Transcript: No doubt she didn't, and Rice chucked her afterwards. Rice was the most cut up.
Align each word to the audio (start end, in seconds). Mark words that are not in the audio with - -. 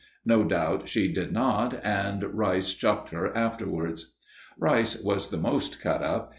No 0.25 0.43
doubt 0.43 0.89
she 0.89 1.13
didn't, 1.13 1.37
and 1.37 2.23
Rice 2.23 2.73
chucked 2.73 3.09
her 3.09 3.37
afterwards. 3.37 4.13
Rice 4.57 4.99
was 4.99 5.29
the 5.29 5.37
most 5.37 5.79
cut 5.79 6.01
up. 6.01 6.29